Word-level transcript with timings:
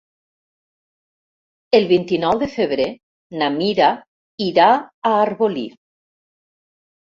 El 1.81 1.85
vint-i-nou 1.91 2.41
de 2.45 2.49
febrer 2.55 2.89
na 3.43 3.53
Mira 3.61 3.93
irà 4.49 4.73
a 4.75 5.15
Arbolí. 5.23 5.71